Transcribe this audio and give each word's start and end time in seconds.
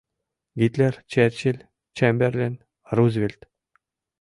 «Гитлер», 0.59 0.93
«Черчиль», 1.11 1.61
«Чемберлен», 1.97 2.53
«Рузвельт»... 2.95 3.41